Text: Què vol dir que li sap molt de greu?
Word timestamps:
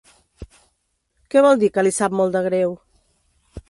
Què 1.35 1.45
vol 1.49 1.63
dir 1.65 1.71
que 1.77 1.87
li 1.87 1.95
sap 2.01 2.19
molt 2.23 2.39
de 2.39 2.45
greu? 2.51 2.79